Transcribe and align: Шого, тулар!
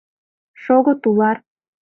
Шого, 0.61 0.93
тулар! 1.01 1.37